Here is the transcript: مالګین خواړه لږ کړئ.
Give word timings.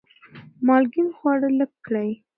مالګین 0.65 1.07
خواړه 1.17 1.49
لږ 1.59 1.71
کړئ. 1.85 2.09